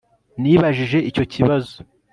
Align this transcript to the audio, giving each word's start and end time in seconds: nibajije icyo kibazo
nibajije 0.41 0.97
icyo 1.09 1.23
kibazo 1.33 1.75